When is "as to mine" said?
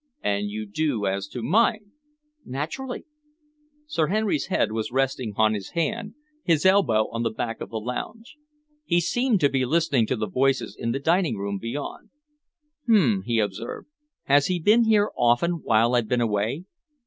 1.05-1.91